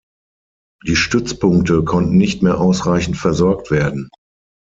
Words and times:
Die 0.87 0.95
Stützpunkte 0.95 1.83
konnten 1.83 2.17
nicht 2.17 2.41
mehr 2.41 2.59
ausreichend 2.59 3.17
versorgt 3.17 3.69
werden. 3.69 4.09